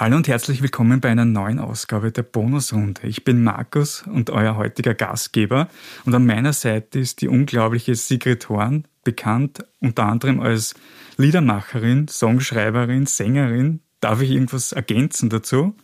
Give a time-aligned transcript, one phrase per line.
[0.00, 3.00] Hallo und herzlich willkommen bei einer neuen Ausgabe der Bonusrunde.
[3.02, 5.66] Ich bin Markus und euer heutiger Gastgeber
[6.04, 10.76] und an meiner Seite ist die unglaubliche Sigrid Horn, bekannt unter anderem als
[11.16, 13.80] Liedermacherin, Songschreiberin, Sängerin.
[13.98, 15.74] Darf ich irgendwas ergänzen dazu?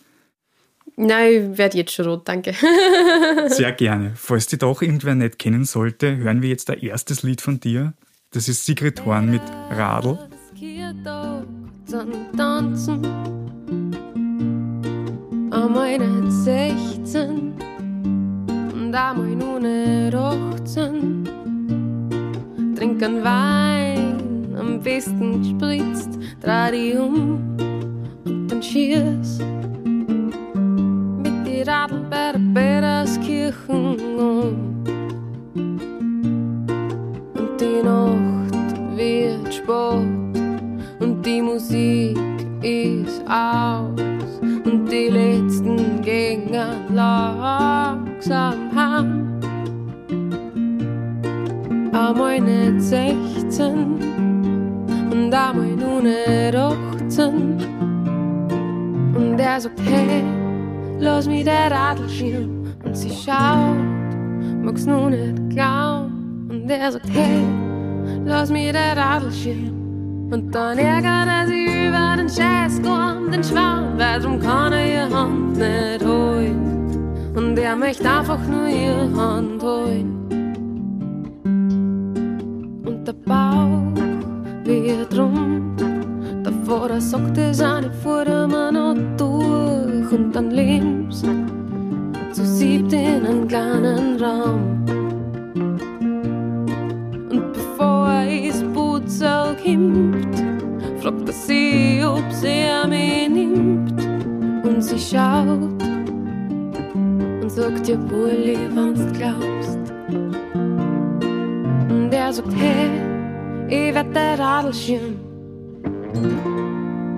[0.95, 2.55] Nein, ich werde jetzt schon rot, danke.
[3.49, 4.13] Sehr gerne.
[4.15, 7.95] Falls die doch irgendwer nicht kennen sollte, hören wir jetzt ein erstes Lied von dir.
[8.31, 10.21] Das ist Sigrid Horn mit Radl.
[12.37, 13.44] Tanzen
[15.55, 17.55] einmal nicht 16
[18.75, 21.29] und nur nicht 18.
[22.77, 27.57] Trinken Wein, am besten gespritzt, dreh um
[28.25, 29.39] und dann schieß
[31.23, 34.85] mit die Radl bei der Peterskirchen um.
[37.35, 40.43] Und die Nacht wird spät
[41.01, 42.19] und die Musik
[42.63, 44.14] ist aus
[44.65, 49.41] und die letzten gingen langsam heim.
[51.93, 53.99] Einmal nicht 16
[55.11, 57.57] und einmal nur nicht 18.
[59.15, 60.25] Und er sagt, hey,
[60.99, 62.75] lass mich der Radl schieben.
[62.85, 63.77] Und sie schaut,
[64.63, 66.49] mag's nur nicht glauben.
[66.51, 67.43] Und er sagt, hey,
[68.25, 69.74] lass mich der Radl schieben.
[70.35, 75.17] Und dann ärgert er sich über den Scheißkorn, den Schwarm, weil drum kann er ihre
[75.17, 77.33] Hand nicht holen.
[77.37, 80.11] Und er möchte einfach nur ihre Hand holen.
[82.85, 83.95] Und der Bauch
[84.65, 85.81] wird rund,
[86.45, 90.11] der Vater sagt, es eine vor der noch durch.
[90.11, 91.25] Und dann lebst
[92.33, 94.85] zu siebt in einem kleinen Raum.
[97.31, 100.24] Und bevor er ist Putzel kommt,
[101.05, 103.93] fragt sie, ob sie mich nimmt.
[104.65, 105.83] Und sie schaut
[107.43, 109.79] und sagt dir Bulli, wenn's glaubst.
[111.91, 112.89] Und er sagt, hey,
[113.69, 115.17] ich werd der Radlschirm.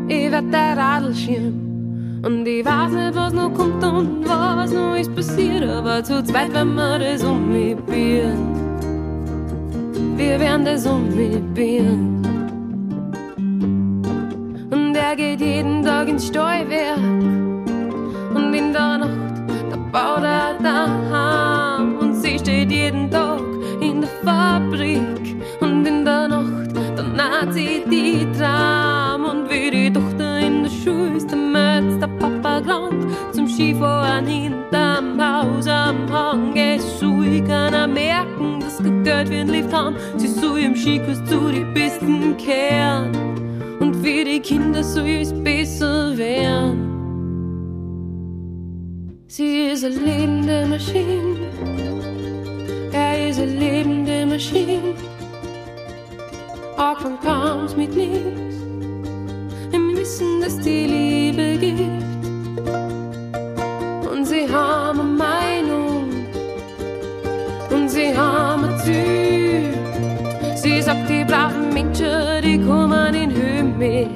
[0.08, 2.22] Ich werd der Radlschirm.
[2.24, 6.52] Und ich weiß nicht, was noch kommt und was noch ist passiert, aber zu zweit,
[6.52, 8.56] wenn wir das um mich bieren
[10.16, 12.35] wir werden das umbieren.
[15.08, 16.98] Er geht jeden Tag ins Steuerwerk.
[16.98, 19.36] Und in der Nacht,
[19.70, 21.96] da baut er daheim.
[21.98, 23.40] Und sie steht jeden Tag
[23.80, 25.36] in der Fabrik.
[25.60, 29.26] Und in der Nacht, dann naht sie die Tram.
[29.26, 34.26] Und wie die Tochter in der Schule ist, der Metz, der Papa krank zum Skifahren
[34.26, 36.56] hinterm Haus am Hang.
[36.56, 36.98] Es
[37.46, 39.94] kann er merken, dass Geld wie ein Lift haben.
[40.16, 43.45] Sie soll im Skikurs zu die Besten kehren
[43.86, 46.92] und für die Kinder es besser werden.
[49.28, 51.36] Sie ist eine lebende Maschine,
[52.92, 54.94] er ist eine lebende Maschine.
[56.76, 58.56] Auch von kam's mit nix,
[59.72, 62.02] im Wissen, dass die Liebe gibt.
[64.10, 66.04] Und sie haben eine Meinung,
[67.70, 69.25] und sie haben ein Ziel.
[70.86, 74.06] Sagt, die braven Menschen, die kommen in Höhe mit.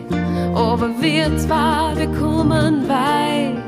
[0.55, 3.60] Aber wir zwar, wir kommen weit.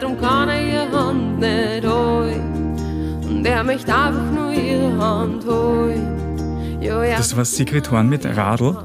[0.00, 3.20] Drum kann er ihre Hand nicht holen.
[3.22, 6.80] Und er möchte einfach nur ihre Hand holen.
[6.80, 7.16] Jo, ja.
[7.16, 8.76] Das war Sigrid Horn mit Radl.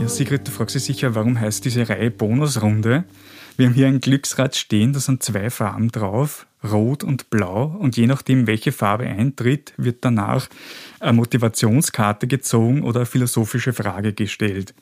[0.00, 3.04] Ja, Sigrid, du fragst dich sicher, warum heißt diese Reihe Bonusrunde?
[3.56, 7.76] Wir haben hier ein Glücksrad stehen, da sind zwei Farben drauf, rot und blau.
[7.78, 10.48] Und je nachdem, welche Farbe eintritt, wird danach
[11.00, 14.72] eine Motivationskarte gezogen oder eine philosophische Frage gestellt.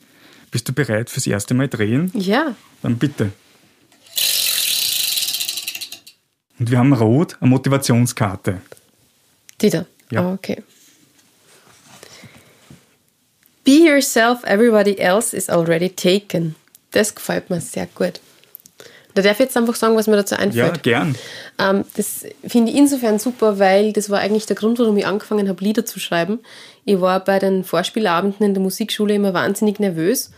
[0.51, 2.11] Bist du bereit fürs erste Mal drehen?
[2.13, 2.55] Ja.
[2.81, 3.31] Dann bitte.
[6.59, 8.61] Und wir haben rot, eine Motivationskarte.
[9.61, 9.85] Die da?
[10.11, 10.21] Ja.
[10.23, 10.63] Ah, okay.
[13.63, 16.55] Be yourself, everybody else is already taken.
[16.91, 18.19] Das gefällt mir sehr gut.
[19.15, 20.83] Da darf ich jetzt einfach sagen, was mir dazu Ja, einfällt.
[20.83, 21.15] gern.
[21.59, 25.49] Ähm, das finde ich insofern super, weil das war eigentlich der Grund, warum ich angefangen
[25.49, 26.39] habe, Lieder zu schreiben.
[26.85, 30.31] Ich war bei den Vorspielabenden in der Musikschule immer wahnsinnig nervös,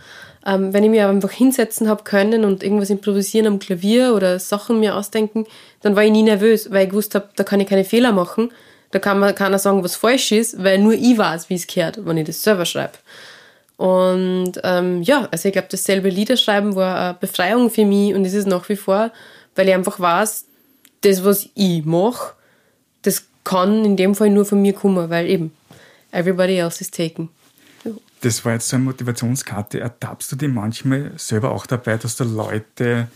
[0.45, 4.79] Ähm, wenn ich mir einfach hinsetzen habe können und irgendwas improvisieren am Klavier oder Sachen
[4.79, 5.45] mir ausdenken,
[5.81, 8.51] dann war ich nie nervös, weil ich gewusst habe, da kann ich keine Fehler machen.
[8.89, 12.05] Da kann man keiner sagen, was falsch ist, weil nur ich weiß, wie es gehört,
[12.05, 12.93] wenn ich das selber schreibe.
[13.77, 18.35] Und ähm, ja, also ich glaube, dasselbe Liederschreiben war eine Befreiung für mich und ist
[18.35, 19.11] es nach wie vor,
[19.55, 20.45] weil ich einfach weiß,
[21.01, 22.33] das, was ich mache,
[23.01, 25.51] das kann in dem Fall nur von mir kommen, weil eben
[26.11, 27.29] everybody else is taken.
[28.21, 29.79] Das war jetzt so eine Motivationskarte.
[29.79, 33.07] Ertappst du dich manchmal selber auch dabei, dass du Leute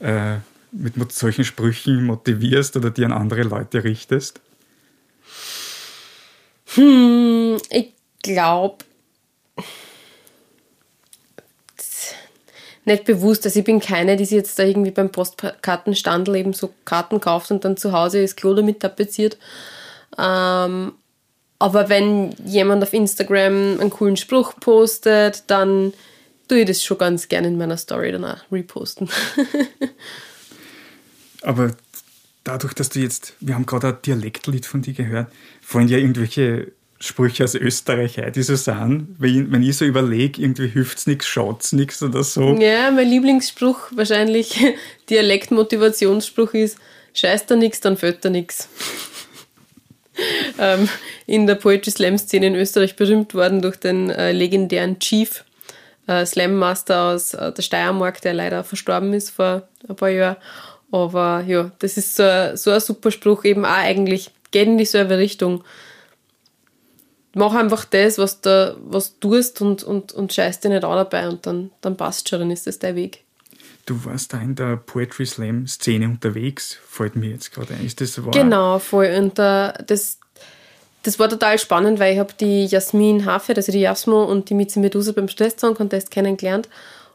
[0.00, 0.36] äh,
[0.70, 4.40] mit solchen Sprüchen motivierst oder die an andere Leute richtest?
[6.74, 7.92] Hm, ich
[8.22, 8.84] glaube,
[12.84, 13.44] nicht bewusst.
[13.44, 17.50] Also ich bin keine, die sich jetzt da irgendwie beim Postkartenstandel eben so Karten kauft
[17.50, 19.38] und dann zu Hause das Klo damit tapeziert.
[20.18, 20.92] Ähm,
[21.62, 25.92] aber wenn jemand auf Instagram einen coolen Spruch postet, dann
[26.48, 29.08] tue ich das schon ganz gerne in meiner Story dann auch reposten.
[31.42, 31.70] aber
[32.42, 36.72] dadurch, dass du jetzt, wir haben gerade ein Dialektlied von dir gehört, fallen ja irgendwelche
[36.98, 39.14] Sprüche aus Österreich ein, die so sind.
[39.20, 42.56] Wenn, wenn ich so überlege, irgendwie hilft es nichts, schaut es nichts oder so.
[42.56, 44.58] Ja, mein Lieblingsspruch, wahrscheinlich
[45.10, 46.78] Dialektmotivationsspruch ist,
[47.14, 48.68] scheiß da nichts, dann fällt da nichts.
[50.58, 50.88] ähm,
[51.26, 55.44] in der Poetry Slam Szene in Österreich berühmt worden durch den äh, legendären Chief,
[56.06, 60.36] äh, Slam Master aus äh, der Steiermark, der leider verstorben ist vor ein paar Jahren.
[60.90, 62.24] Aber ja, das ist so,
[62.54, 65.64] so ein super Spruch, eben auch eigentlich, geht in dieselbe Richtung
[67.34, 71.28] mach einfach das, was du was tust und, und, und scheiß dir nicht auch dabei
[71.28, 73.24] und dann, dann passt schon, dann ist das dein Weg.
[73.84, 77.84] Du warst da in der Poetry Slam Szene unterwegs, fällt mir jetzt gerade ein.
[77.84, 78.30] Ist das wahr?
[78.30, 79.12] Genau, voll.
[79.18, 80.18] Und uh, das,
[81.02, 84.54] das war total spannend, weil ich habe die Jasmin Hafed, also die Jasmo und die
[84.54, 86.68] Mieze Medusa beim Stress Contest kennengelernt.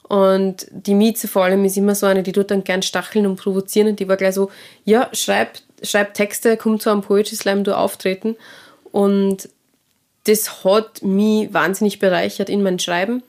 [0.10, 3.38] Und die Mieze vor allem ist immer so eine, die tut dann gern stacheln und
[3.38, 3.90] provozieren.
[3.90, 4.52] Und die war gleich so,
[4.86, 8.36] ja, schreib, schreib Texte, komm zu einem Poetry Slam, du auftreten.
[8.92, 9.50] Und
[10.26, 13.24] das hat mich wahnsinnig bereichert in mein Schreiben.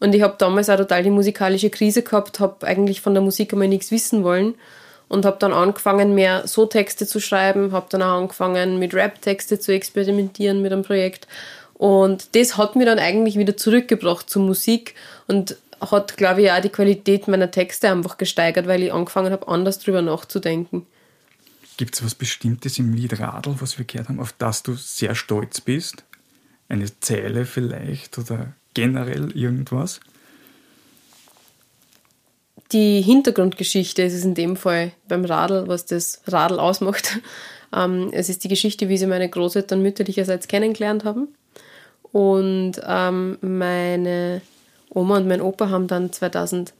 [0.00, 3.52] Und ich habe damals auch total die musikalische Krise gehabt, habe eigentlich von der Musik
[3.52, 4.54] einmal nichts wissen wollen
[5.08, 9.58] und habe dann angefangen, mehr so Texte zu schreiben, habe dann auch angefangen, mit Rap-Texte
[9.58, 11.28] zu experimentieren mit einem Projekt.
[11.74, 14.94] Und das hat mir dann eigentlich wieder zurückgebracht zur Musik
[15.28, 19.48] und hat, glaube ich, auch die Qualität meiner Texte einfach gesteigert, weil ich angefangen habe,
[19.48, 20.86] anders drüber nachzudenken.
[21.76, 25.14] Gibt es was Bestimmtes im Lied Radl, was wir gehört haben, auf das du sehr
[25.14, 26.04] stolz bist?
[26.70, 30.00] eine Zeile vielleicht oder generell irgendwas?
[32.72, 37.18] Die Hintergrundgeschichte ist es in dem Fall beim Radl, was das Radl ausmacht.
[37.72, 41.28] Ähm, es ist die Geschichte, wie sie meine Großeltern mütterlicherseits kennengelernt haben.
[42.10, 44.42] Und ähm, meine
[44.88, 46.72] Oma und mein Opa haben dann 2019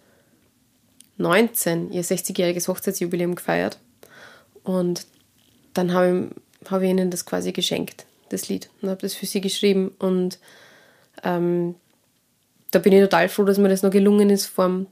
[1.93, 3.79] ihr 60-jähriges Hochzeitsjubiläum gefeiert.
[4.64, 5.06] Und
[5.75, 6.31] dann habe
[6.64, 9.93] ich, hab ich ihnen das quasi geschenkt das Lied und habe das für sie geschrieben.
[9.99, 10.38] Und
[11.23, 11.75] ähm,
[12.70, 14.87] da bin ich total froh, dass mir das noch gelungen ist vor dem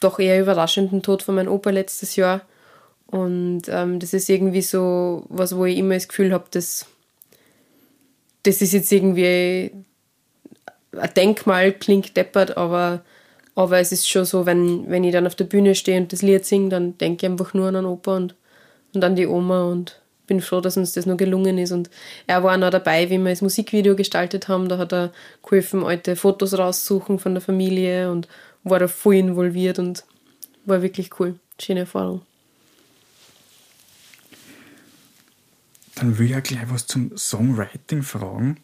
[0.00, 2.40] doch eher überraschenden Tod von meinem Opa letztes Jahr.
[3.06, 6.86] Und ähm, das ist irgendwie so was, wo ich immer das Gefühl habe, dass
[8.44, 9.72] das ist jetzt irgendwie
[10.96, 13.02] ein Denkmal, klingt deppert, aber,
[13.54, 16.22] aber es ist schon so, wenn, wenn ich dann auf der Bühne stehe und das
[16.22, 18.34] Lied singe, dann denke ich einfach nur an den Opa und,
[18.94, 20.00] und an die Oma und
[20.30, 21.72] bin froh, dass uns das noch gelungen ist.
[21.72, 21.90] Und
[22.28, 24.68] er war noch dabei, wie wir das Musikvideo gestaltet haben.
[24.68, 25.12] Da hat er
[25.42, 28.28] geholfen, alte Fotos raussuchen von der Familie und
[28.62, 30.04] war da voll involviert und
[30.64, 31.34] war wirklich cool.
[31.60, 32.22] Schöne Erfahrung.
[35.96, 38.58] Dann will ich ja gleich was zum Songwriting fragen.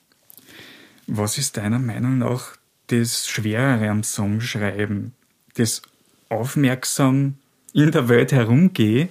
[1.09, 5.15] Was ist deiner Meinung nach das Schwerere am Songschreiben?
[5.55, 5.83] Das
[6.29, 7.35] aufmerksam
[7.73, 9.09] in der Welt herumgehen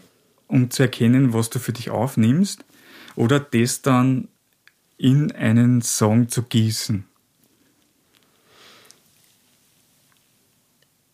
[0.48, 2.64] um zu erkennen, was du für dich aufnimmst,
[3.16, 4.28] oder das dann
[4.98, 7.06] in einen Song zu gießen?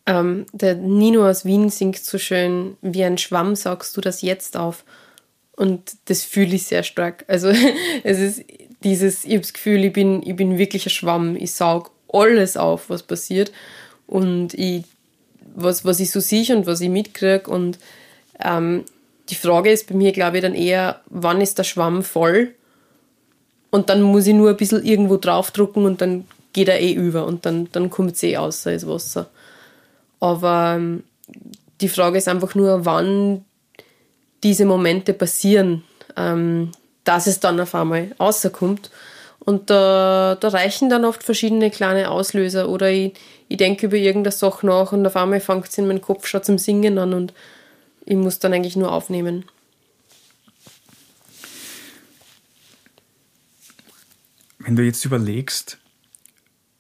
[0.06, 4.58] Ähm, der Nino aus Wien singt so schön, wie ein Schwamm sagst du das jetzt
[4.58, 4.84] auf.
[5.56, 7.24] Und das fühle ich sehr stark.
[7.28, 7.50] Also
[8.04, 8.44] es ist
[8.84, 11.36] dieses, ich habe das Gefühl, ich bin, ich bin wirklich ein Schwamm.
[11.36, 13.52] Ich saug alles auf, was passiert.
[14.08, 14.84] Und ich,
[15.56, 17.50] was, was ich so sehe und was ich mitkriege.
[17.50, 17.78] Und
[18.44, 18.86] ähm,
[19.30, 22.54] die Frage ist bei mir, glaube ich, dann eher, wann ist der Schwamm voll?
[23.70, 27.26] Und dann muss ich nur ein bisschen irgendwo draufdrucken und dann geht er eh über
[27.26, 29.30] und dann, dann kommt es eh aus als Wasser.
[30.20, 31.04] Aber ähm,
[31.80, 33.46] die Frage ist einfach nur, wann
[34.44, 35.84] diese Momente passieren,
[36.18, 36.72] ähm,
[37.04, 38.92] dass es dann auf einmal rauskommt.
[39.40, 42.70] Und da, da reichen dann oft verschiedene kleine Auslöser.
[42.70, 43.14] Oder ich,
[43.48, 46.44] ich denke über irgendeine Sache nach und auf einmal fängt es in meinem Kopf schon
[46.44, 47.34] zum Singen an und
[48.12, 49.46] ich muss dann eigentlich nur aufnehmen.
[54.60, 55.78] Wenn du jetzt überlegst,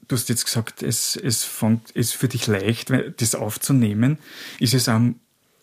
[0.09, 4.17] du hast jetzt gesagt, es, es fängt, ist für dich leicht, das aufzunehmen.
[4.59, 4.99] Ist es auch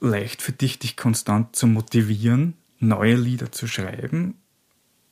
[0.01, 4.41] leicht für dich, dich konstant zu motivieren, neue Lieder zu schreiben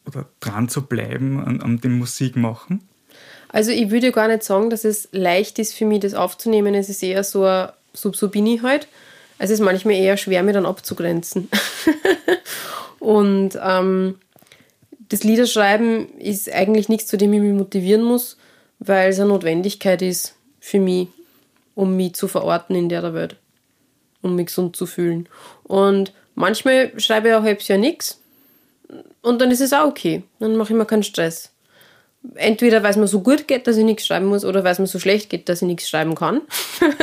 [0.06, 2.88] oder dran zu bleiben an, an dem Musikmachen?
[3.50, 6.74] Also ich würde gar nicht sagen, dass es leicht ist für mich, das aufzunehmen.
[6.74, 7.44] Es ist eher so,
[8.30, 8.88] bin ich halt.
[9.38, 11.48] Es ist manchmal eher schwer, mir dann abzugrenzen.
[12.98, 14.18] und ähm,
[15.08, 18.36] das Liederschreiben ist eigentlich nichts, zu dem ich mich motivieren muss,
[18.78, 21.08] weil es eine Notwendigkeit ist für mich,
[21.74, 23.36] um mich zu verorten in der Welt,
[24.22, 25.28] um mich gesund zu fühlen.
[25.64, 28.20] Und manchmal schreibe ich auch halbes Jahr nichts
[29.22, 30.22] und dann ist es auch okay.
[30.38, 31.50] Dann mache ich mir keinen Stress.
[32.34, 34.78] Entweder weil es mir so gut geht, dass ich nichts schreiben muss, oder weil es
[34.78, 36.40] mir so schlecht geht, dass ich nichts schreiben kann.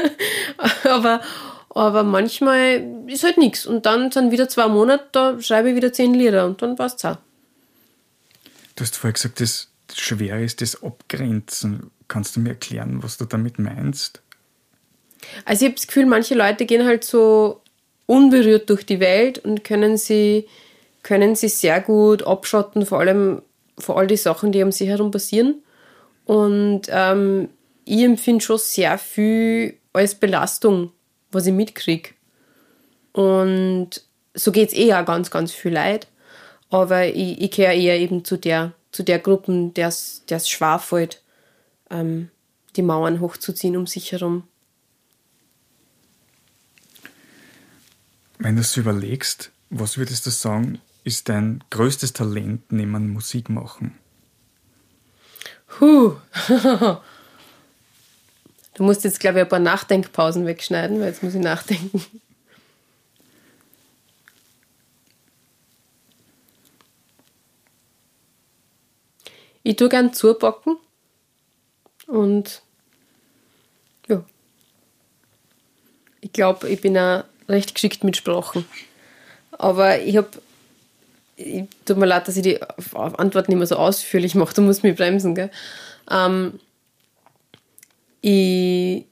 [0.84, 1.22] aber,
[1.76, 3.66] aber manchmal ist halt nichts.
[3.66, 7.00] Und dann sind wieder zwei Monate, da schreibe ich wieder zehn Lieder und dann passt
[7.00, 7.18] es auch.
[8.76, 11.92] Du hast vorher gesagt, das Schwere ist das Abgrenzen.
[12.08, 14.22] Kannst du mir erklären, was du damit meinst?
[15.46, 17.62] Also ich habe das Gefühl, manche Leute gehen halt so
[18.06, 20.48] unberührt durch die Welt und können sie,
[21.02, 23.42] können sie sehr gut abschotten, vor allem
[23.80, 25.64] vor all die Sachen, die um sie herum passieren.
[26.26, 27.50] Und ähm,
[27.86, 30.92] ich empfinde schon sehr viel als Belastung,
[31.34, 32.12] was ich mitkriege.
[33.12, 34.02] Und
[34.34, 36.08] so geht es eh auch ganz, ganz viel Leid.
[36.70, 41.22] Aber ich, ich gehöre eher eben zu der, zu der Gruppe, der es schwer fällt,
[41.90, 42.30] ähm,
[42.76, 44.44] die Mauern hochzuziehen um sich herum.
[48.40, 53.98] Wenn du es überlegst, was würdest du sagen, ist dein größtes Talent neben Musik machen?
[55.80, 56.16] Huh.
[58.74, 62.04] du musst jetzt, glaube ich, ein paar Nachdenkpausen wegschneiden, weil jetzt muss ich nachdenken.
[69.64, 70.78] Ich tue gern zubacken
[72.08, 72.62] und
[74.10, 74.24] ja.
[76.20, 78.66] Ich glaube, ich bin auch recht geschickt mit Sprachen.
[79.52, 80.30] Aber ich habe
[81.86, 82.60] tut mir leid, dass ich die
[82.94, 85.50] Antwort nicht mehr so ausführlich mache, du musst mich bremsen, gell?
[86.10, 86.60] Ähm,
[88.24, 89.06] ich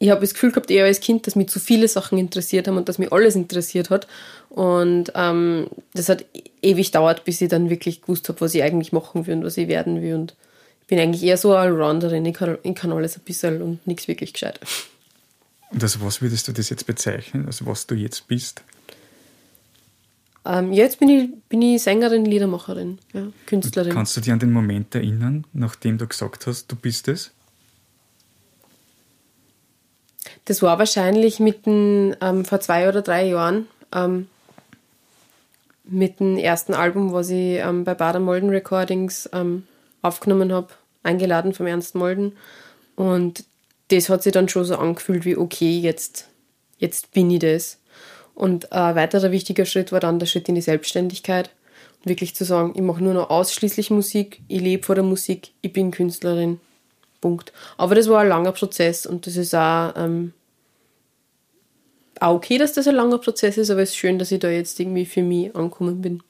[0.00, 2.76] ich habe das Gefühl gehabt, eher als Kind, dass mich zu viele Sachen interessiert haben
[2.76, 4.06] und dass mich alles interessiert hat.
[4.48, 6.24] Und ähm, das hat
[6.62, 9.56] ewig dauert, bis ich dann wirklich gewusst habe, was ich eigentlich machen will und was
[9.56, 10.14] ich werden will.
[10.14, 10.36] Und
[10.82, 12.24] ich bin eigentlich eher so eine Allrounderin.
[12.26, 14.60] Ich kann, ich kann alles ein bisschen und nichts wirklich gescheit.
[15.70, 18.62] Und als was würdest du das jetzt bezeichnen, also was du jetzt bist?
[20.46, 23.92] Ähm, jetzt bin ich, bin ich Sängerin, Liedermacherin, ja, Künstlerin.
[23.92, 27.32] Kannst du dich an den Moment erinnern, nachdem du gesagt hast, du bist es?
[30.48, 34.28] Das war wahrscheinlich mitten ähm, vor zwei oder drei Jahren ähm,
[35.84, 39.66] mit dem ersten Album, was ich ähm, bei Bader Molden Recordings ähm,
[40.00, 40.68] aufgenommen habe,
[41.02, 42.32] eingeladen vom Ernst Molden.
[42.96, 43.44] Und
[43.88, 46.28] das hat sich dann schon so angefühlt wie, okay, jetzt,
[46.78, 47.78] jetzt bin ich das.
[48.34, 51.50] Und ein weiterer wichtiger Schritt war dann der Schritt in die Selbstständigkeit.
[51.98, 55.50] Und wirklich zu sagen, ich mache nur noch ausschließlich Musik, ich lebe vor der Musik,
[55.60, 56.58] ich bin Künstlerin.
[57.20, 57.52] Punkt.
[57.76, 60.32] Aber das war ein langer Prozess und das ist auch, ähm,
[62.20, 64.48] auch okay, dass das ein langer Prozess ist, aber es ist schön, dass ich da
[64.48, 66.22] jetzt irgendwie für mich angekommen bin.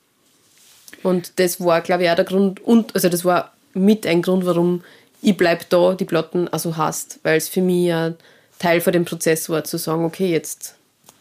[1.03, 4.47] Und das war, glaube ich, auch der Grund, und also das war mit ein Grund,
[4.47, 4.83] warum
[5.23, 8.17] ich bleibe da, die Platten also hast, weil es für mich ein
[8.59, 10.75] Teil von dem Prozess war, zu sagen, okay, jetzt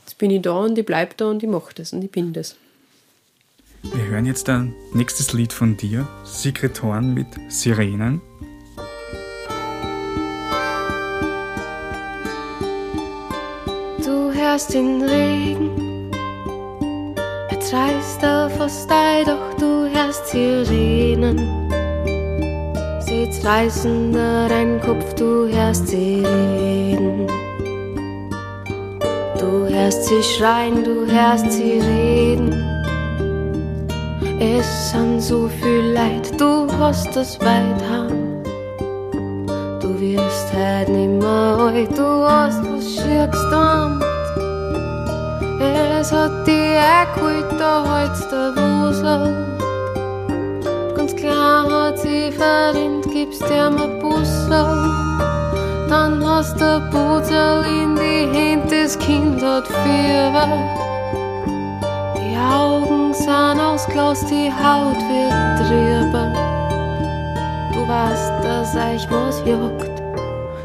[0.07, 2.31] Jetzt bin ich da und ich bleibe da und ich mache das und ich bin
[2.31, 2.55] das.
[3.83, 8.21] Wir hören jetzt ein nächstes Lied von dir, Sigrid Horn mit Sirenen.
[14.57, 16.09] Hörst den Regen,
[17.47, 18.53] er reißt auf
[18.87, 21.37] dir, doch du hörst Sirenen.
[23.01, 27.27] Sie reißen da dein Kopf, du hörst sie reden.
[29.37, 32.51] Du hörst sie schreien, du hörst sie reden.
[34.39, 38.41] Es sind so viel Leid, du hast das weit haben.
[39.81, 44.06] Du wirst halt nimmer alt, du hast was schickst damit.
[45.59, 46.77] Es hat die
[47.15, 49.45] geholt, da holst der Wusel.
[50.95, 55.07] Ganz klar hat sie verdient, gibst dir mal Bussel.
[55.89, 60.47] Dann hast du Puzel in die Hände, das Kind hat Fieber.
[62.17, 66.33] Die Augen sind aus Glas, die Haut wird drüber.
[67.73, 69.97] du weißt, dass euch was juckt.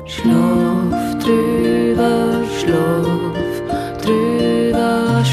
[0.04, 4.51] Schlaf drüber, schlaf drüber,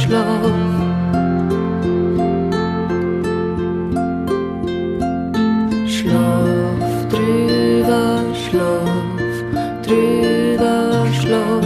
[0.10, 0.42] schlaf.
[5.86, 9.36] Schlaf drüber, schlaf
[9.86, 11.66] drüber, schlaf.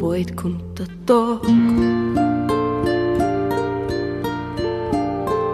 [0.00, 1.42] Bald kommt der Tag.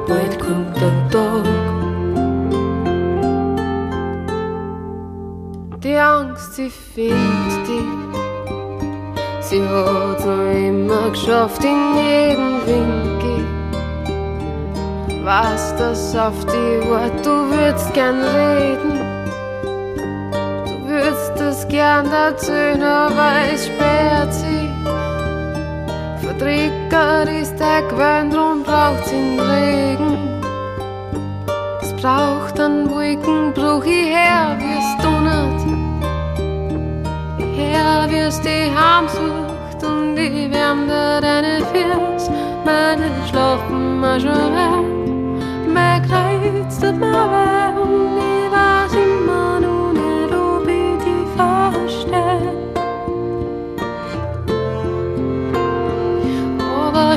[0.06, 1.44] Bald kommt der Tag.
[5.82, 8.27] Die Angst, sie findet dich.
[9.50, 13.46] Sie hat's noch immer geschafft in jedem Winkel.
[15.24, 18.98] Was das auf die Wort, du würdest gern reden.
[20.66, 24.68] Du würdest das gern erzählen, aber es sperrt sie.
[26.26, 30.42] Verdreckert ist der Gewinn, drum braucht's den Regen.
[31.80, 35.77] Es braucht einen Wolkenbruch, ich her, wie es donnert.
[37.68, 42.30] Ich her, wie es die heimsucht und ich wärme deine Füße,
[42.64, 44.86] meine schlafen mal schon weg.
[45.74, 51.26] Mein Kreuz tut mir weh und ich weiß immer noch nicht, die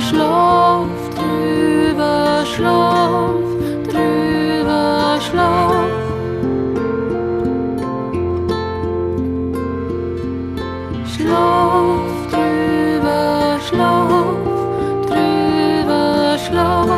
[0.01, 3.00] schlaf drüber, schlaf
[11.21, 12.01] Schlaf
[12.31, 14.35] drüber, schlaf
[15.05, 16.89] drüber, schlaf.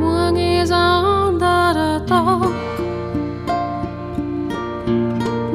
[0.00, 2.48] Morgen ist ein anderer Tag.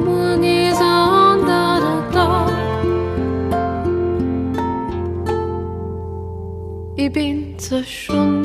[0.04, 2.52] Morgen ist ein anderer Tag.
[6.94, 8.26] Ich bin zerschunden.
[8.26, 8.35] Vom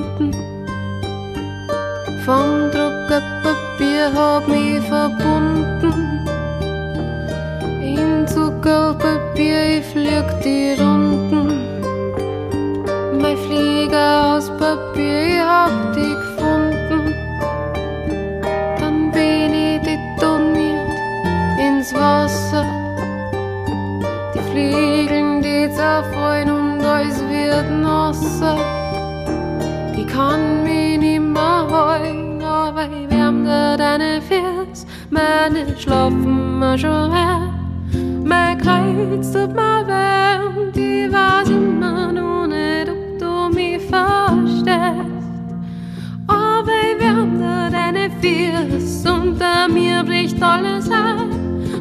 [48.22, 51.30] Füße, unter mir bricht alles ein.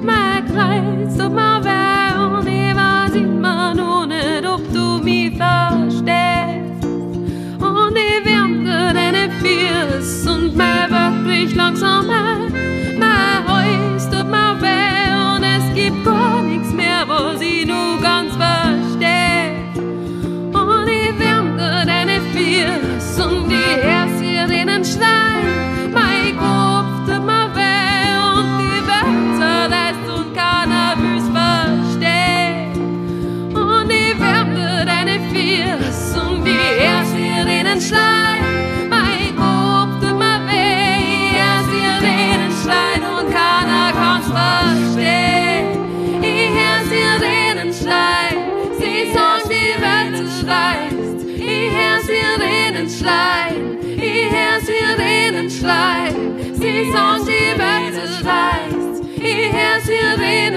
[0.03, 6.85] Mein Kreuz tut mir weh und ich weiß immer noch nicht, ob du mich verstehst.
[7.61, 12.49] Und ich wärme deine Füße und mein Werk bricht langsam ein.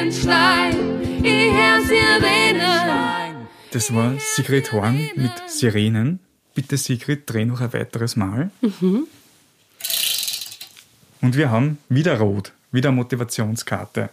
[0.06, 1.54] Ich schreien, ich.
[3.72, 6.20] Das war Sigrid Horn mit Sirenen.
[6.54, 8.52] Bitte Sigrid, dreh noch ein weiteres Mal.
[11.22, 14.10] Und wir haben wieder Rot, wieder Motivationskarte.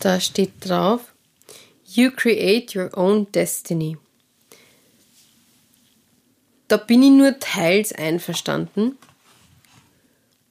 [0.00, 1.12] Da steht drauf,
[1.84, 3.96] You create your own destiny.
[6.68, 8.98] Da bin ich nur teils einverstanden,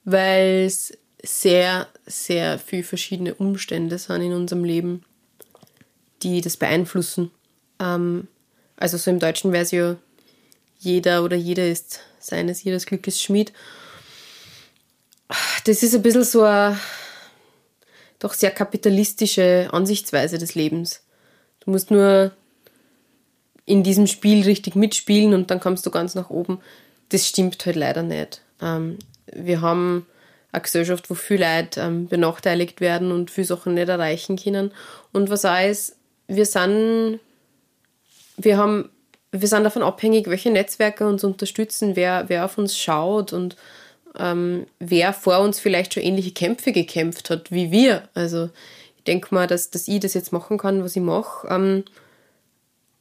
[0.06, 5.04] weil es sehr, sehr viele verschiedene Umstände sind in unserem Leben,
[6.22, 7.30] die das beeinflussen.
[7.80, 8.28] Ähm,
[8.76, 9.98] also so im Deutschen wäre
[10.78, 13.52] jeder oder jeder ist seines, jedes Glückes Schmied.
[15.64, 16.78] Das ist ein bisschen so eine
[18.20, 21.02] doch sehr kapitalistische Ansichtsweise des Lebens.
[21.60, 22.30] Du musst nur
[23.64, 26.60] in diesem Spiel richtig mitspielen und dann kommst du ganz nach oben.
[27.08, 28.42] Das stimmt halt leider nicht.
[28.62, 28.98] Ähm,
[29.32, 30.06] wir haben
[30.52, 34.72] eine Gesellschaft, wo viele Leute ähm, benachteiligt werden und viele Sachen nicht erreichen können.
[35.12, 35.96] Und was auch ist,
[36.28, 37.20] wir sind,
[38.36, 38.90] wir haben
[39.40, 43.56] wir sind davon abhängig, welche Netzwerke uns unterstützen, wer, wer auf uns schaut und
[44.18, 48.08] ähm, wer vor uns vielleicht schon ähnliche Kämpfe gekämpft hat wie wir.
[48.14, 48.50] Also
[48.96, 51.84] ich denke mal, dass, dass ich das jetzt machen kann, was ich mache, ähm,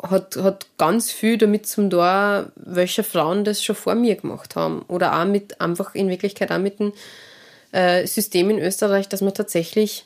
[0.01, 4.84] hat, hat ganz viel damit zum Tor, welche Frauen das schon vor mir gemacht haben.
[4.88, 6.93] Oder auch mit, einfach in Wirklichkeit auch mit dem
[7.71, 10.05] äh, System in Österreich, dass man tatsächlich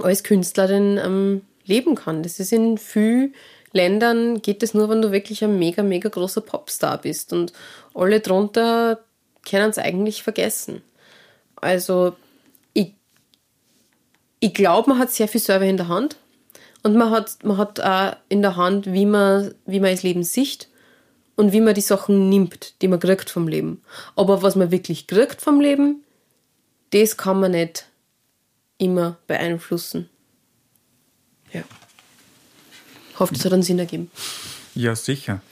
[0.00, 2.22] als Künstlerin ähm, leben kann.
[2.22, 3.34] Das ist in vielen
[3.72, 7.32] Ländern geht es nur, wenn du wirklich ein mega, mega großer Popstar bist.
[7.32, 7.52] Und
[7.94, 9.00] alle drunter
[9.48, 10.82] können es eigentlich vergessen.
[11.56, 12.16] Also
[12.72, 12.94] ich,
[14.40, 16.16] ich glaube, man hat sehr viel selber in der Hand.
[16.88, 20.22] Und man hat, man hat auch in der Hand, wie man, wie man das Leben
[20.24, 20.68] sieht
[21.36, 23.82] und wie man die Sachen nimmt, die man kriegt vom Leben.
[24.16, 26.02] Aber was man wirklich kriegt vom Leben,
[26.88, 27.90] das kann man nicht
[28.78, 30.08] immer beeinflussen.
[31.52, 31.62] Ja.
[33.18, 34.10] Hoffe, das hat einen Sinn ergeben.
[34.74, 35.42] Ja, sicher.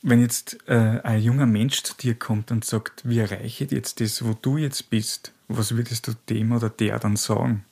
[0.00, 4.00] Wenn jetzt äh, ein junger Mensch zu dir kommt und sagt, wie erreiche ich jetzt
[4.00, 7.66] das, wo du jetzt bist, was würdest du dem oder der dann sagen?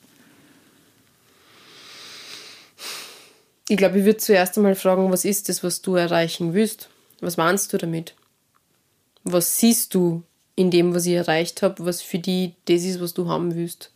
[3.67, 6.89] Ich glaube, ich würde zuerst einmal fragen, was ist das, was du erreichen willst?
[7.19, 8.15] Was meinst du damit?
[9.23, 10.23] Was siehst du
[10.55, 13.91] in dem, was ich erreicht habe, was für die das ist, was du haben willst?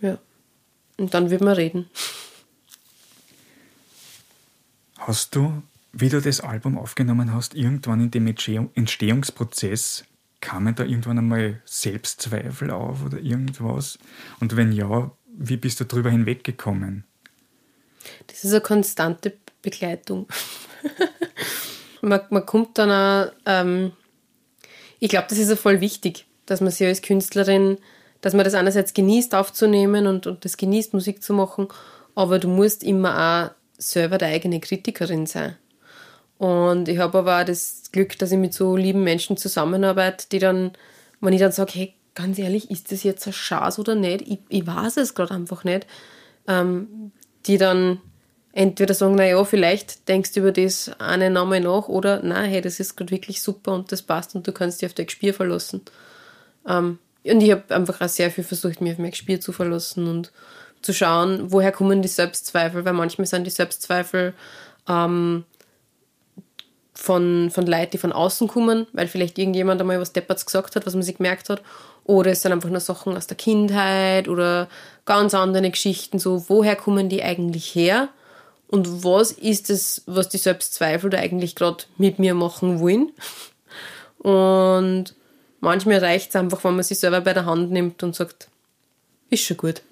[0.00, 0.18] Ja.
[0.96, 1.90] Und dann wird man reden.
[4.98, 10.04] Hast du, wie du das Album aufgenommen hast, irgendwann in dem Entstehungsprozess
[10.40, 13.98] kamen da irgendwann einmal Selbstzweifel auf oder irgendwas?
[14.40, 17.04] Und wenn ja, wie bist du darüber hinweggekommen?
[18.26, 20.26] Das ist eine konstante Begleitung.
[22.02, 23.92] man, man kommt dann auch, ähm,
[24.98, 27.78] ich glaube, das ist ja voll wichtig, dass man sich als Künstlerin,
[28.20, 31.68] dass man das einerseits genießt aufzunehmen und, und das genießt, Musik zu machen,
[32.14, 35.56] aber du musst immer auch selber der eigene Kritikerin sein.
[36.38, 40.40] Und ich habe aber auch das Glück, dass ich mit so lieben Menschen zusammenarbeite, die
[40.40, 40.72] dann,
[41.20, 44.22] wenn ich dann sage, hey, ganz ehrlich, ist das jetzt ein Schatz oder nicht?
[44.22, 45.86] Ich, ich weiß es gerade einfach nicht.
[46.46, 47.12] Ähm,
[47.46, 48.00] die dann
[48.52, 52.80] entweder sagen, naja, vielleicht denkst du über das eine Name nach oder nein, hey, das
[52.80, 55.82] ist gerade wirklich super und das passt und du kannst dich auf dein Gespür verlassen.
[56.68, 60.06] Ähm, und ich habe einfach auch sehr viel versucht, mich auf mein Gespür zu verlassen
[60.08, 60.32] und
[60.82, 64.34] zu schauen, woher kommen die Selbstzweifel, weil manchmal sind die Selbstzweifel
[64.88, 65.44] ähm,
[66.92, 70.84] von, von Leuten, die von außen kommen, weil vielleicht irgendjemand einmal was Depperts gesagt hat,
[70.84, 71.62] was man sich gemerkt hat.
[72.04, 74.68] Oder es sind einfach nur Sachen aus der Kindheit oder
[75.04, 78.08] ganz andere Geschichten, so woher kommen die eigentlich her?
[78.68, 83.12] Und was ist es, was die Selbstzweifel da eigentlich gerade mit mir machen wollen?
[84.18, 85.14] Und
[85.60, 88.48] manchmal reicht es einfach, wenn man sich selber bei der Hand nimmt und sagt,
[89.30, 89.82] ist schon gut.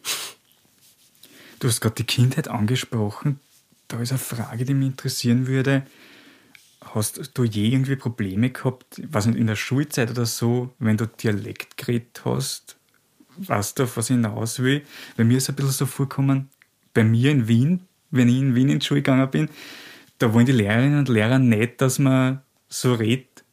[1.58, 3.38] Du hast gerade die Kindheit angesprochen.
[3.88, 5.82] Da ist eine Frage, die mich interessieren würde.
[6.82, 11.76] Hast du je irgendwie Probleme gehabt, was in der Schulzeit oder so, wenn du Dialekt
[11.76, 12.76] geredet hast?
[13.36, 14.82] Weißt du, auf was ich hinaus will?
[15.16, 16.48] Bei mir ist es ein bisschen so vorgekommen,
[16.94, 19.48] bei mir in Wien, wenn ich in Wien in die Schule gegangen bin,
[20.18, 23.44] da wollen die Lehrerinnen und Lehrer nicht, dass man so redet,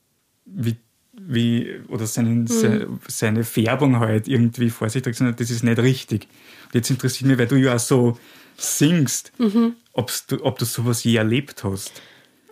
[0.46, 0.78] wie,
[1.14, 3.00] wie oder seinen, mhm.
[3.08, 6.28] seine Färbung halt irgendwie vorsichtig, sondern das ist nicht richtig.
[6.74, 8.18] Jetzt interessiert mich, weil du ja auch so
[8.58, 9.76] singst, mhm.
[9.94, 12.02] du, ob du sowas je erlebt hast.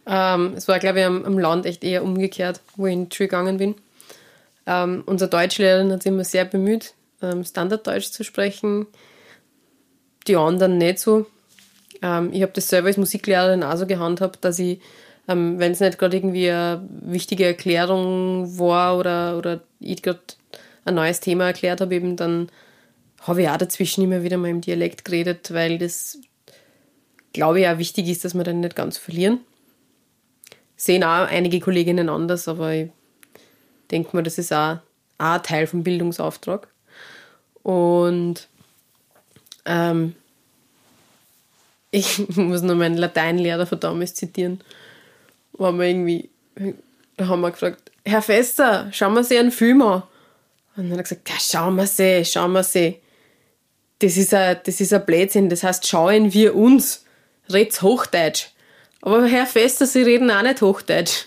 [0.07, 3.15] Ähm, es war, glaube ich, am, am, Land echt eher umgekehrt, wo ich in die
[3.15, 3.75] Schule gegangen bin.
[4.67, 8.87] Ähm, unsere Deutschlehrerin hat sich immer sehr bemüht, ähm, Standarddeutsch zu sprechen.
[10.27, 11.25] Die anderen nicht so.
[12.01, 14.79] Ähm, ich habe das selber als Musiklehrerin auch so gehandhabt, dass ich,
[15.27, 20.19] ähm, wenn es nicht gerade irgendwie eine wichtige Erklärung war oder, oder ich gerade
[20.85, 22.49] ein neues Thema erklärt habe, eben dann
[23.21, 26.19] habe ich auch dazwischen immer wieder mal im Dialekt geredet, weil das,
[27.33, 29.39] glaube ich, auch wichtig ist, dass wir dann nicht ganz verlieren.
[30.77, 32.89] Sehen auch einige Kolleginnen anders, aber ich
[33.91, 34.77] denke mal, das ist auch,
[35.17, 36.67] auch Teil vom Bildungsauftrag.
[37.63, 38.47] Und
[39.65, 40.15] ähm,
[41.91, 44.61] ich muss nur meinen Lateinlehrer von damals zitieren.
[45.53, 46.29] Wo wir irgendwie,
[47.17, 50.03] da haben wir gefragt, Herr Fester, schauen wir sich einen Film an.
[50.75, 52.99] Und dann hat er gesagt, schauen wir sie, schauen wir sie
[53.99, 55.49] das ist ein, das ist ein Blödsinn.
[55.49, 57.05] Das heißt, schauen wir uns.
[57.49, 58.49] Red's Hochdeutsch.
[59.05, 61.25] Aber Herr Fester, Sie reden auch nicht Hochdeutsch.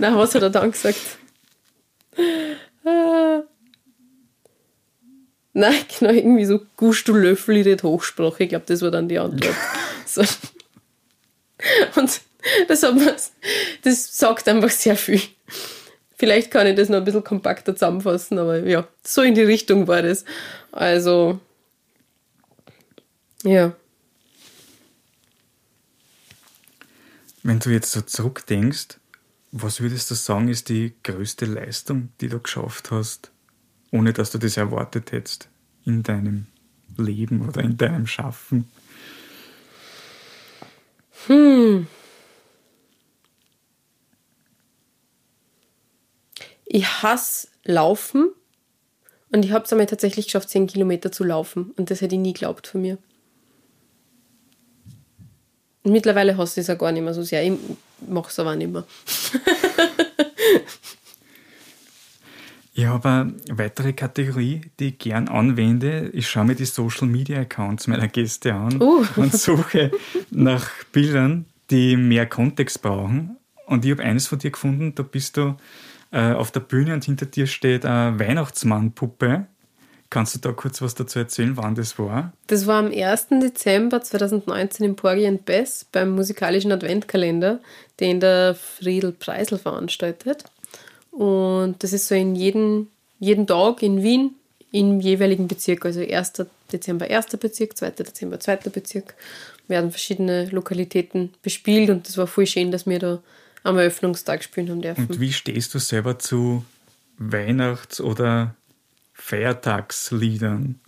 [0.00, 0.98] Na, was hat er dann gesagt?
[2.84, 3.42] Ah.
[5.52, 8.42] Nein, genau, irgendwie so Gusch, du Löffel, ich rede Hochsprache.
[8.42, 9.54] Ich glaube, das war dann die Antwort.
[10.04, 10.22] so.
[11.94, 12.20] Und
[12.66, 13.14] das, hat man,
[13.82, 15.22] das sagt einfach sehr viel.
[16.16, 19.86] Vielleicht kann ich das noch ein bisschen kompakter zusammenfassen, aber ja, so in die Richtung
[19.86, 20.24] war das.
[20.72, 21.38] Also,
[23.44, 23.76] ja.
[27.42, 28.98] Wenn du jetzt so zurückdenkst,
[29.52, 33.30] was würdest du sagen, ist die größte Leistung, die du geschafft hast,
[33.90, 35.48] ohne dass du das erwartet hättest
[35.84, 36.46] in deinem
[36.96, 38.70] Leben oder in deinem Schaffen?
[41.26, 41.86] Hm.
[46.64, 48.30] Ich hasse Laufen
[49.32, 52.20] und ich habe es einmal tatsächlich geschafft, 10 Kilometer zu laufen und das hätte ich
[52.20, 52.98] nie geglaubt von mir.
[55.90, 57.42] Mittlerweile hasse ich es auch gar nicht mehr so sehr.
[57.44, 57.52] Ich
[58.08, 58.84] mache es aber auch nicht mehr.
[62.72, 66.08] Ich habe eine weitere Kategorie, die ich gern anwende.
[66.14, 69.04] Ich schaue mir die Social Media Accounts meiner Gäste an Uh.
[69.16, 69.90] und suche
[70.30, 73.36] nach Bildern, die mehr Kontext brauchen.
[73.66, 75.56] Und ich habe eines von dir gefunden, da bist du
[76.10, 79.46] äh, auf der Bühne und hinter dir steht eine Weihnachtsmannpuppe.
[80.10, 82.32] Kannst du da kurz was dazu erzählen, wann das war?
[82.48, 83.28] Das war am 1.
[83.40, 87.60] Dezember 2019 im Porgy Bess beim musikalischen Adventkalender,
[88.00, 90.44] den der Friedel Preisel veranstaltet.
[91.12, 92.88] Und das ist so in jeden,
[93.20, 94.34] jeden Tag in Wien
[94.72, 95.84] im jeweiligen Bezirk.
[95.84, 96.32] Also 1.
[96.72, 97.26] Dezember 1.
[97.36, 97.90] Bezirk, 2.
[97.90, 98.56] Dezember 2.
[98.72, 99.14] Bezirk
[99.68, 103.22] werden verschiedene Lokalitäten bespielt und das war voll schön, dass wir da
[103.62, 105.06] am Eröffnungstag spielen haben dürfen.
[105.06, 106.64] Und wie stehst du selber zu
[107.18, 108.56] Weihnachts- oder
[109.20, 110.80] Feiertagsliedern?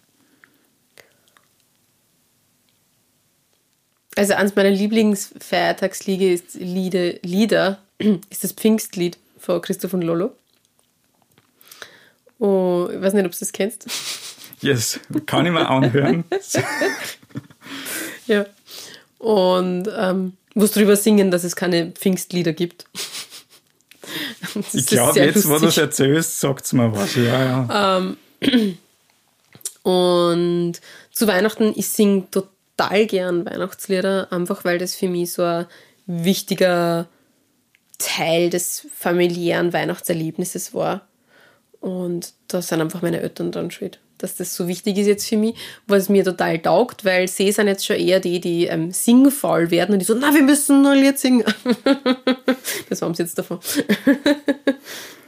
[4.17, 7.79] Also eines meiner Lieblingsfeiertagslieder ist Lieder, Lieder
[8.31, 10.37] ist das Pfingstlied von Christoph und Lolo.
[12.39, 13.87] Oh, ich weiß nicht, ob du das kennst.
[14.61, 16.25] Yes, kann ich mir anhören.
[18.29, 18.47] Ja.
[19.19, 22.87] Und ähm, muss drüber singen, dass es keine Pfingstlieder gibt.
[24.73, 25.83] Ich glaube, jetzt, wo du es lustig.
[25.83, 27.15] erzählst, sagt es mir was.
[27.15, 28.15] Ja, ja.
[29.83, 35.67] Und zu Weihnachten, ich singe total gern Weihnachtslieder, einfach weil das für mich so ein
[36.07, 37.09] wichtiger
[37.99, 41.07] Teil des familiären Weihnachtserlebnisses war.
[41.81, 45.37] Und da sind einfach meine Eltern dran schuld, dass das so wichtig ist jetzt für
[45.37, 45.57] mich,
[45.89, 49.93] was mir total taugt, weil sie sind jetzt schon eher die, die ähm, singfaul werden
[49.93, 51.45] und die so, na, wir müssen ein Lied singen.
[52.89, 53.59] das haben sie jetzt davon.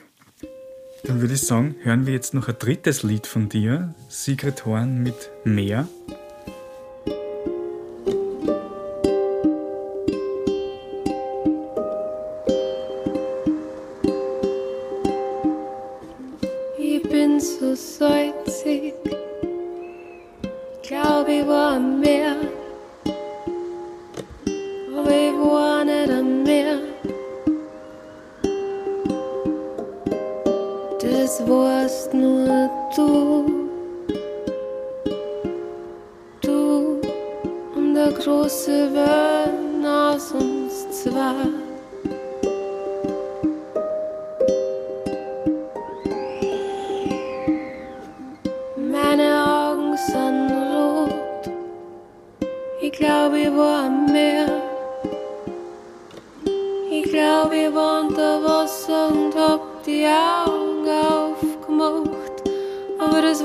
[1.07, 5.03] Dann würde ich sagen, hören wir jetzt noch ein drittes Lied von dir, Sigrid Horn
[5.03, 5.87] mit Meer.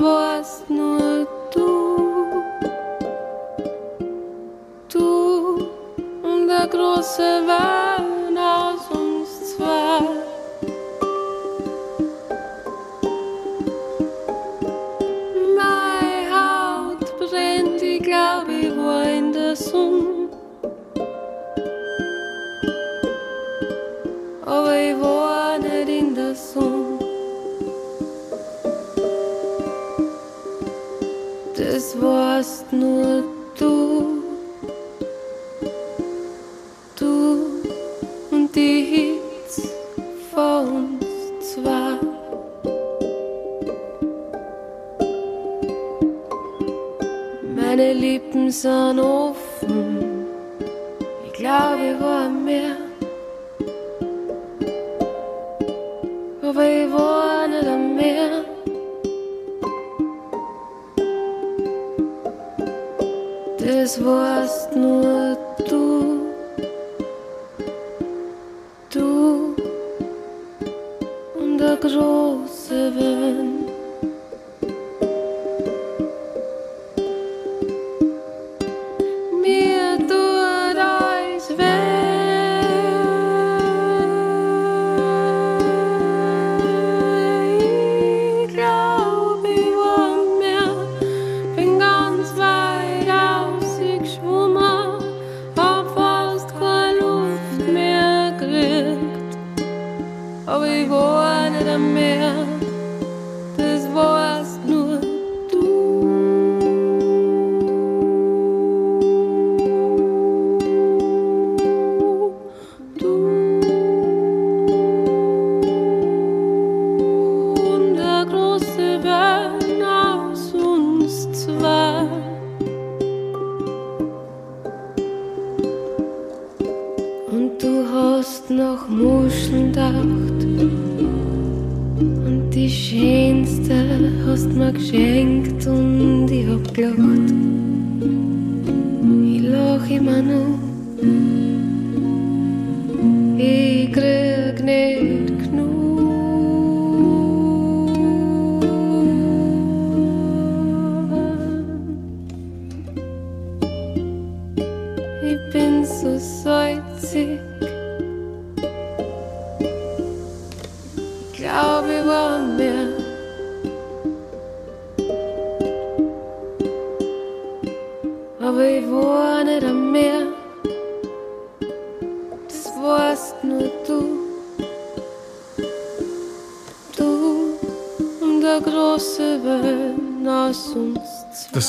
[0.10, 2.44] Aber das warst nur du.
[4.92, 5.68] Du
[6.24, 8.09] und der große Wein
[48.62, 50.26] Sind offen.
[51.26, 52.76] Ich glaube, ich war am Meer.
[56.42, 58.44] Aber ich war nicht am Meer.
[63.60, 65.38] Das warst nur
[65.70, 66.26] du.
[68.90, 69.56] Du
[71.40, 73.69] und der große Wind.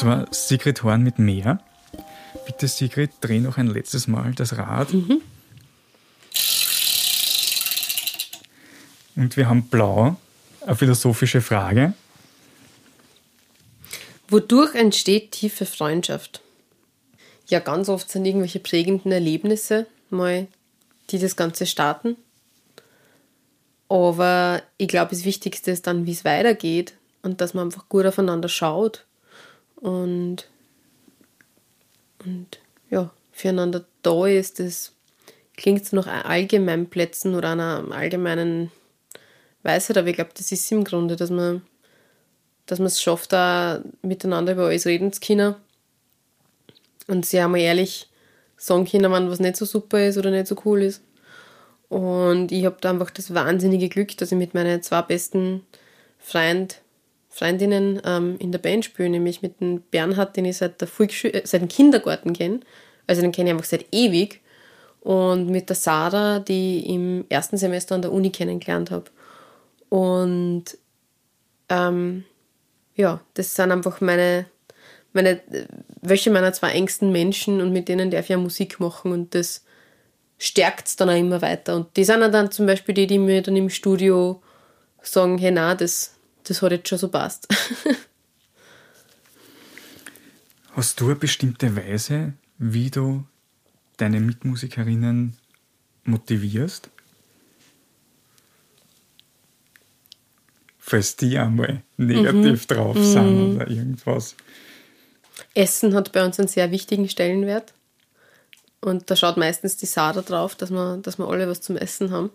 [0.01, 1.63] Das war Sigrid Horn mit Meer.
[2.47, 4.89] Bitte, Sigrid, dreh noch ein letztes Mal das Rad.
[9.15, 10.17] Und wir haben Blau,
[10.63, 11.93] eine philosophische Frage.
[14.29, 16.41] Wodurch entsteht tiefe Freundschaft?
[17.49, 20.47] Ja, ganz oft sind irgendwelche prägenden Erlebnisse mal,
[21.11, 22.17] die das Ganze starten.
[23.91, 28.07] Aber ich glaube, das Wichtigste ist dann, wie es weitergeht und dass man einfach gut
[28.07, 29.05] aufeinander schaut
[29.81, 30.49] und,
[32.25, 32.59] und
[32.90, 34.61] ja, füreinander da ist.
[34.61, 34.93] Das
[35.57, 38.71] klingt so nach Allgemeinplätzen oder einer allgemeinen
[39.62, 41.62] Weisheit, aber ich glaube, das ist im Grunde, dass man
[42.71, 45.57] dass es schafft, da miteinander über alles reden zu können
[47.09, 48.09] und sich einmal ehrlich
[48.57, 51.03] sagen können, wenn was nicht so super ist oder nicht so cool ist.
[51.88, 55.66] Und ich habe da einfach das wahnsinnige Glück, dass ich mit meinen zwei besten
[56.19, 56.81] Freund,
[57.31, 61.43] Freundinnen ähm, in der Band spiele, nämlich mit dem Bernhard, den ich seit, der äh,
[61.45, 62.61] seit dem Kindergarten kenne.
[63.07, 64.40] Also den kenne ich einfach seit ewig.
[65.01, 69.07] Und mit der Sarah, die ich im ersten Semester an der Uni kennengelernt habe.
[69.88, 70.64] Und
[71.71, 72.25] ähm,
[72.97, 74.47] ja, das sind einfach meine,
[75.12, 75.40] meine,
[76.03, 79.64] welche meiner zwei engsten Menschen und mit denen darf ich ja Musik machen und das
[80.38, 81.77] stärkt es dann auch immer weiter.
[81.77, 84.43] Und die sind dann zum Beispiel die, die mir dann im Studio
[85.03, 87.48] sagen, hey, na, das, das hat jetzt schon so passt.
[90.72, 93.24] Hast du eine bestimmte Weise, wie du
[93.96, 95.37] deine Mitmusikerinnen
[96.05, 96.88] motivierst?
[100.79, 104.35] Falls die einmal negativ drauf sind oder irgendwas.
[105.55, 107.74] Essen hat bei uns einen sehr wichtigen Stellenwert.
[108.81, 112.11] Und da schaut meistens die Sarah drauf, dass wir, dass wir alle was zum Essen
[112.11, 112.31] haben.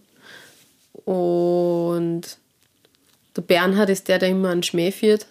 [1.05, 2.37] Und
[3.35, 5.27] der Bernhard ist der, der immer einen Schmäh führt.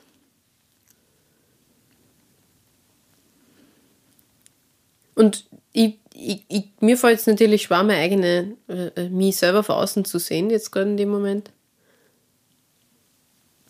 [5.14, 9.76] Und ich, ich, ich, mir fällt es natürlich schwer, meine eigene, äh, mich selber von
[9.76, 11.50] außen zu sehen, jetzt gerade in dem Moment.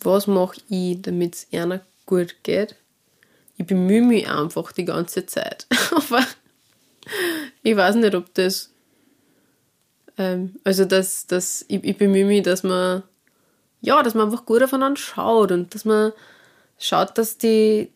[0.01, 2.77] Was mache ich, damit es einer gut geht?
[3.57, 5.67] Ich bemühe mich einfach die ganze Zeit.
[5.91, 6.27] Aber
[7.63, 8.71] ich weiß nicht, ob das.
[10.19, 13.03] Ähm, also, dass, dass ich, ich bemühe mich, dass man.
[13.85, 16.13] Ja, dass man einfach gut aufeinander schaut und dass man
[16.79, 17.91] schaut, dass die.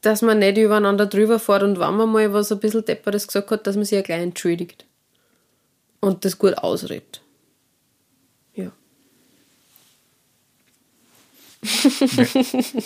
[0.00, 3.50] dass man nicht übereinander drüber fährt und wenn man mal was ein bisschen Depperes gesagt
[3.50, 4.86] hat, dass man sich ja gleich entschuldigt.
[5.98, 7.20] Und das gut ausredet.
[8.54, 8.70] Ja.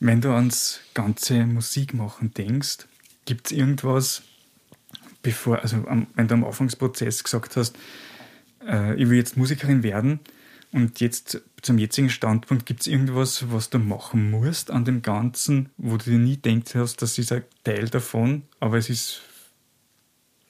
[0.00, 2.86] Wenn du ans ganze Musikmachen denkst,
[3.24, 4.22] gibt es irgendwas,
[5.22, 7.76] bevor, also wenn du am Anfangsprozess gesagt hast,
[8.66, 10.20] äh, ich will jetzt Musikerin werden
[10.72, 15.70] und jetzt zum jetzigen Standpunkt gibt es irgendwas, was du machen musst an dem Ganzen,
[15.76, 19.20] wo du dir nie denkt hast, das ist ein Teil davon, aber es ist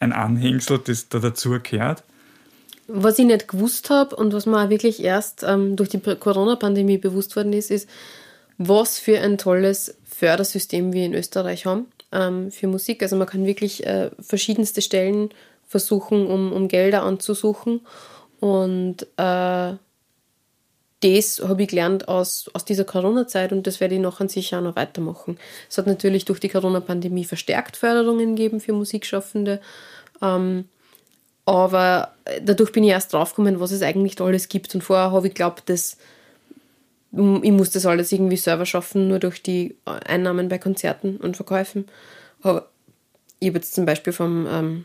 [0.01, 2.03] ein Anhängsel, das da dazu gehört?
[2.87, 6.99] Was ich nicht gewusst habe und was mir auch wirklich erst ähm, durch die Corona-Pandemie
[6.99, 7.89] bewusst worden ist, ist,
[8.59, 13.03] was für ein tolles Fördersystem wir in Österreich haben ähm, für Musik.
[13.03, 15.31] Also man kann wirklich äh, verschiedenste Stellen
[15.75, 17.81] versuchen, um, um Gelder anzusuchen.
[18.39, 19.73] Und äh,
[21.01, 24.55] das habe ich gelernt aus, aus dieser Corona-Zeit und das werde ich noch an sich
[24.55, 25.37] auch noch weitermachen.
[25.69, 29.61] Es hat natürlich durch die Corona-Pandemie verstärkt Förderungen gegeben für Musikschaffende.
[30.23, 30.69] Ähm,
[31.45, 34.75] Aber dadurch bin ich erst draufgekommen, was es eigentlich alles gibt.
[34.75, 35.97] Und vorher habe ich geglaubt, dass
[37.13, 41.85] ich muss das alles irgendwie selber schaffen, nur durch die Einnahmen bei Konzerten und Verkäufen.
[42.43, 42.71] Aber
[43.39, 44.85] ich habe jetzt zum Beispiel vom, ähm,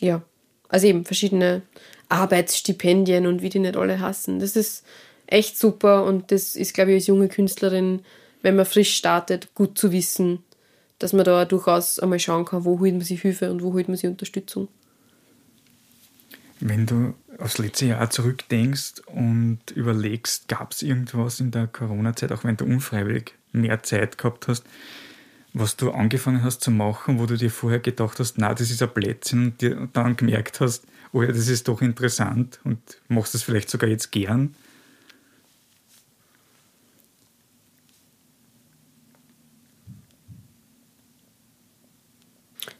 [0.00, 0.22] ja,
[0.68, 1.62] also eben verschiedene
[2.08, 4.38] Arbeitsstipendien und wie die nicht alle hassen.
[4.38, 4.84] Das ist
[5.26, 8.00] echt super und das ist, glaube ich, als junge Künstlerin,
[8.42, 10.44] wenn man frisch startet, gut zu wissen,
[10.98, 13.88] dass man da durchaus einmal schauen kann, wo holt man sich Hilfe und wo holt
[13.88, 14.68] man sich Unterstützung.
[16.60, 22.44] Wenn du aufs letzte Jahr zurückdenkst und überlegst, gab es irgendwas in der Corona-Zeit, auch
[22.44, 24.64] wenn du unfreiwillig mehr Zeit gehabt hast,
[25.54, 28.82] was du angefangen hast zu machen, wo du dir vorher gedacht hast, na, das ist
[28.82, 33.36] ein Blödsinn und dir dann gemerkt hast, oh ja, das ist doch interessant und machst
[33.36, 34.56] es vielleicht sogar jetzt gern?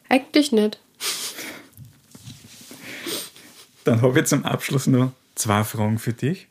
[0.09, 0.79] Eigentlich nicht.
[3.85, 6.47] Dann habe ich zum Abschluss noch zwei Fragen für dich.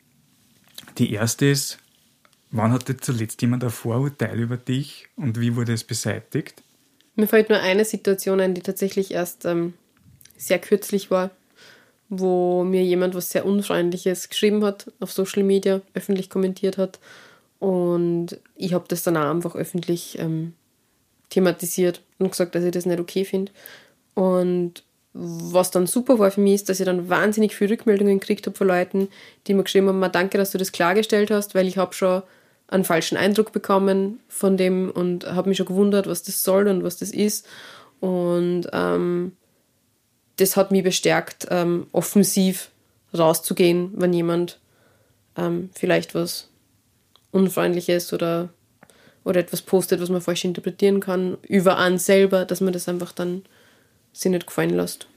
[0.97, 1.77] Die erste ist,
[2.55, 6.63] wann hatte zuletzt jemand ein Vorurteil über dich und wie wurde es beseitigt?
[7.15, 9.73] Mir fällt nur eine Situation ein, die tatsächlich erst ähm,
[10.37, 11.31] sehr kürzlich war,
[12.09, 16.99] wo mir jemand was sehr Unfreundliches geschrieben hat auf Social Media, öffentlich kommentiert hat.
[17.59, 20.53] Und ich habe das dann auch einfach öffentlich ähm,
[21.29, 23.51] thematisiert und gesagt, dass ich das nicht okay finde.
[24.13, 24.83] Und
[25.13, 28.57] was dann super war für mich, ist, dass ich dann wahnsinnig viele Rückmeldungen gekriegt habe
[28.57, 29.07] von Leuten,
[29.47, 32.21] die mir geschrieben haben, danke, dass du das klargestellt hast, weil ich habe schon
[32.67, 36.83] einen falschen Eindruck bekommen von dem und habe mich schon gewundert, was das soll und
[36.83, 37.47] was das ist.
[37.99, 39.33] Und ähm,
[40.37, 42.69] das hat mich bestärkt, ähm, offensiv
[43.17, 44.59] rauszugehen, wenn jemand
[45.37, 46.49] ähm, vielleicht was
[47.31, 48.49] Unfreundliches oder,
[49.23, 53.11] oder etwas postet, was man falsch interpretieren kann, über einen selber, dass man das einfach
[53.11, 53.43] dann
[54.13, 55.07] sich nicht gefallen lässt.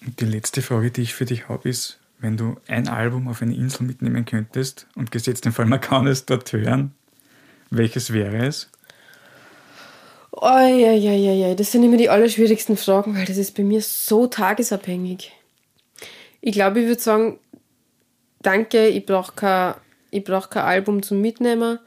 [0.00, 3.54] Die letzte Frage, die ich für dich habe, ist, wenn du ein Album auf eine
[3.54, 6.92] Insel mitnehmen könntest und gesetzt den Fall, man kann es dort hören,
[7.70, 8.70] welches wäre es?
[10.40, 11.54] Ja.
[11.54, 15.32] Das sind immer die allerschwierigsten Fragen, weil das ist bei mir so tagesabhängig.
[16.40, 17.38] Ich glaube, ich würde sagen,
[18.40, 19.74] danke, ich brauche kein,
[20.24, 21.78] brauch kein Album zum Mitnehmen,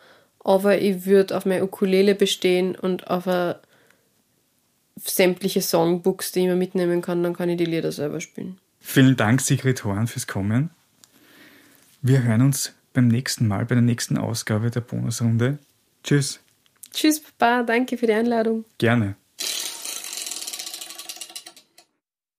[0.44, 3.60] aber ich würde auf meine Ukulele bestehen und auf eine
[4.98, 8.60] sämtliche Songbooks, die ich mir mitnehmen kann, dann kann ich die Lieder selber spielen.
[8.82, 10.72] Vielen Dank, Sigrid Horn, fürs Kommen.
[12.02, 15.60] Wir hören uns beim nächsten Mal, bei der nächsten Ausgabe der Bonusrunde.
[16.04, 16.42] Tschüss.
[16.92, 17.64] Tschüss, Papa.
[17.64, 18.66] Danke für die Einladung.
[18.78, 19.16] Gerne.